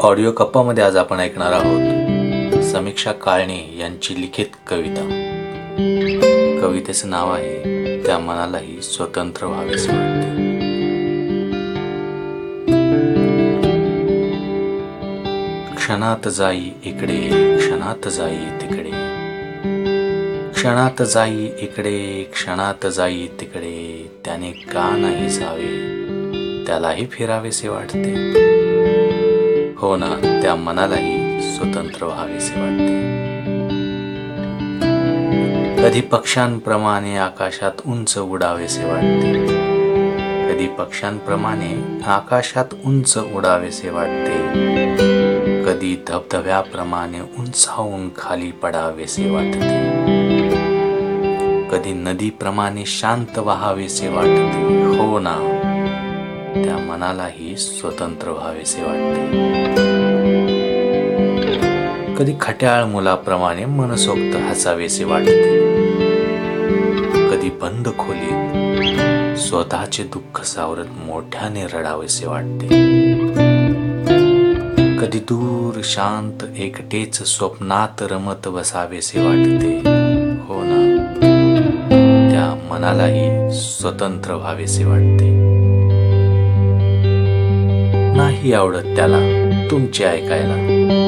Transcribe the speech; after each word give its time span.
Audio 0.00 0.30
कप्पामध्ये 0.32 0.84
आज 0.84 0.96
आपण 0.96 1.20
ऐकणार 1.20 1.52
आहोत 1.52 2.62
समीक्षा 2.64 3.12
काळणे 3.12 3.76
यांची 3.78 4.20
लिखित 4.20 4.46
कविता. 4.66 5.02
कवितेचं 6.62 7.10
नाव 7.10 7.32
आहे 7.32 8.02
त्या 8.06 8.18
मनालाही 8.18 8.82
स्वतंत्र 8.82 9.46
व्हावेसे 9.46 9.88
वाटते 9.88 10.28
क्षणात 15.76 16.28
जाई 16.28 16.70
इकडे 16.84 17.56
क्षणात 17.58 18.08
जाई 18.08 18.44
तिकडे. 18.60 18.90
क्षणात 20.52 21.02
जाई 21.02 21.48
इकडे 21.58 22.22
क्षणात 22.32 22.86
जाई 22.86 23.26
तिकडे. 23.40 24.10
त्याने 24.24 24.50
का 24.50 24.96
नाही 24.96 25.28
जावे 25.28 26.64
त्यालाही 26.66 27.06
फिरावेसे 27.06 27.68
वाटते. 27.68 28.57
हो 29.80 29.96
ना 29.96 30.40
त्या 30.42 30.54
मनालाही 30.54 31.40
स्वतंत्र 31.42 32.04
व्हावेसे 32.04 32.60
वाटते. 32.60 33.08
कधी 35.82 36.00
पक्ष्यांप्रमाणे 36.00 37.16
आकाशात 37.16 37.70
उंच 37.86 38.18
उडावेसे 38.18 38.84
वाटते. 38.84 39.32
कधी 40.48 40.66
पक्ष्यांप्रमाणे 40.66 42.00
आकाशात 42.06 42.64
उंच 42.84 43.18
उडावेसे 43.34 43.90
वाटते. 43.90 44.36
कधी 45.64 45.96
धबधब्याप्रमाणे 46.08 47.20
उंचावून 47.20 48.08
खाली 48.16 48.50
पडावेसे 48.50 49.30
वाटते. 49.30 49.78
कधी 51.70 51.92
नदीप्रमाणे 51.92 52.84
शांत 52.86 53.38
व्हावेसे 53.38 54.08
वाटते. 54.08 54.86
हो 54.98 55.18
ना 55.18 55.54
त्या 56.54 56.78
मनालाही 56.78 57.56
स्वतंत्र 57.56 58.30
व्हावेसे 58.30 58.82
वाटते. 58.82 59.57
कधी 62.18 62.32
खट्याळ 62.40 62.84
मुलाप्रमाणे 62.84 63.64
मनसोक्त 63.64 64.36
हसावेसे 64.36 65.04
वाटते. 65.04 65.58
कधी 67.30 67.50
बंद 67.50 67.88
खोलीत 67.98 69.38
स्वतःचे 69.38 70.02
दुःख 70.02 70.42
सावरत 70.42 70.84
मोठ्याने 71.06 71.64
रडावेसे 71.64 72.26
वाटते. 72.26 72.66
कधी 74.98 75.18
दूर 75.18 75.80
शांत 75.84 76.44
एकटेच 76.58 77.22
स्वप्नात 77.22 78.02
रमत 78.02 78.48
बसावेसे 78.48 79.20
वाटते. 79.20 79.76
हो 80.48 80.62
ना? 80.64 81.04
त्या 82.30 82.68
मनालाही 82.70 83.50
स्वतंत्र 83.60 84.34
व्हावेसे 84.34 84.84
वाटते. 84.84 85.30
नाही 88.16 88.52
आवडत 88.52 88.96
त्याला 88.96 89.18
तुमचे 89.70 90.04
ऐकायला. 90.04 91.07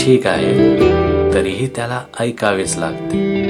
ठीक 0.00 0.26
आहे 0.26 0.52
तरीही 1.34 1.66
त्याला 1.66 2.00
ऐकावेच 2.20 2.76
लागते. 2.76 3.48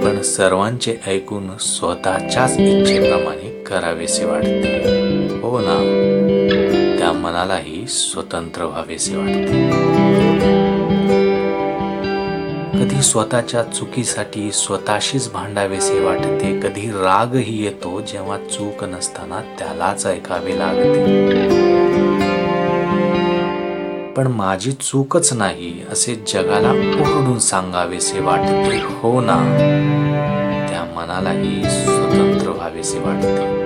पण 0.00 0.22
सर्वांचे 0.22 0.96
ऐकून 1.06 1.50
स्वतःच्याच 1.60 2.50
इच्छेप्रमाणे 2.58 3.62
करावेसे 3.62 4.24
वाटते. 4.24 5.40
हो 5.42 5.58
ना? 5.60 5.78
त्या 6.98 7.12
मनालाही 7.12 7.86
स्वतंत्र 7.86 8.64
व्हावेसे 8.64 9.16
वाटते. 9.16 9.70
कधी 12.78 13.02
स्वतःच्या 13.02 13.62
चुकीसाठी 13.62 14.52
स्वतःशीच 14.52 15.32
भांडावेसे 15.32 16.00
वाटते 16.00 16.60
कधी 16.60 16.90
रागही 16.90 17.64
येतो 17.64 18.00
जेव्हा 18.00 18.38
चूक 18.38 18.84
नसताना 18.84 19.40
त्यालाच 19.58 20.06
ऐकावे 20.06 20.58
लागते. 20.58 22.13
पण 24.16 24.26
माझी 24.26 24.72
चूकच 24.72 25.32
नाही 25.32 25.82
असे 25.92 26.14
जगाला 26.14 26.70
ओरडून 26.70 27.38
सांगावेसे 27.38 28.20
वाटते. 28.20 28.76
हो 29.00 29.20
ना? 29.20 29.36
त्या 30.68 30.84
मनालाही 30.96 31.62
स्वतंत्र 31.64 32.48
व्हावेसे 32.48 32.98
वाटते. 32.98 33.64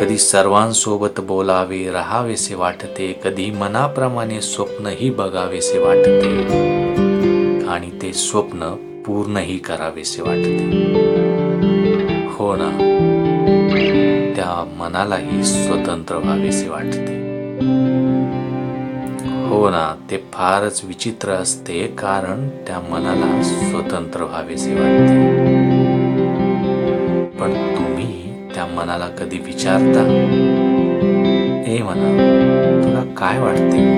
कधी 0.00 0.18
सर्वांसोबत 0.18 1.20
बोलावे 1.20 1.90
राहावेसे 1.90 2.54
वाटते. 2.54 3.20
कधी 3.24 3.50
मनाप्रमाणे 3.50 4.40
स्वप्नही 4.40 5.10
बघावेसे 5.10 5.78
वाटते. 5.78 6.42
आणि 7.66 7.90
ते 8.02 8.12
स्वप्न 8.12 8.74
पूर्णही 9.06 9.58
करावेसे 9.58 10.22
वाटते. 10.22 10.64
हो 12.30 12.56
ना? 12.56 12.81
त्या 14.42 14.64
मनालाही 14.78 15.44
स्वतंत्र 15.44 16.16
व्हावेसे 16.16 16.68
वाटते. 16.68 17.14
हो 19.48 19.70
ना 19.70 19.96
ते 20.10 20.16
फारच 20.32 20.84
विचित्र 20.84 21.30
असते 21.30 21.86
कारण 21.86 22.48
त्या 22.48 22.80
मनाला 22.80 23.42
स्वतंत्र 23.42 24.22
व्हावेसे 24.22 24.74
वाटते. 24.74 25.16
पण 27.38 27.52
तुम्ही 27.76 28.32
त्या 28.54 28.66
मनाला 28.66 29.08
कधी 29.08 29.38
विचारता? 29.38 30.02
ए 31.66 31.78
मना 31.82 32.10
तुला 32.84 33.04
काय 33.16 33.38
वाटते? 33.38 33.90